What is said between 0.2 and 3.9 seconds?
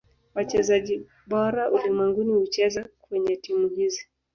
Wachezaji bora ulimwenguni hucheza kwenye timu